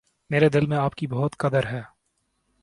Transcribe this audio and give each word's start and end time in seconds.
میرے 0.29 0.49
دل 0.49 0.65
میں 0.65 0.77
آپ 0.77 0.95
کی 0.95 1.07
بہت 1.07 1.37
قدر 1.37 1.67
ہے۔ 1.67 1.81